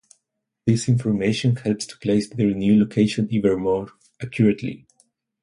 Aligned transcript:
This 0.65 0.89
information 0.89 1.57
helps 1.57 1.85
to 1.85 1.95
place 1.99 2.27
their 2.27 2.55
new 2.55 2.75
location 2.79 3.27
even 3.29 3.59
more 3.59 3.89
accurately. 4.19 4.87